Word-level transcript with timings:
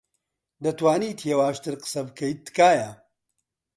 دەتوانیت 0.63 1.19
هێواشتر 1.29 1.73
قسە 1.83 2.01
بکەیت، 2.07 2.39
تکایە؟ 2.47 2.89